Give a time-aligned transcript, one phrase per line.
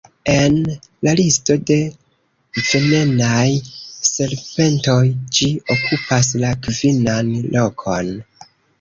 [0.35, 0.55] En
[1.07, 1.77] la listo de
[2.71, 3.45] venenaj
[4.09, 4.99] serpentoj
[5.39, 8.15] ĝi okupas la kvinan lokon.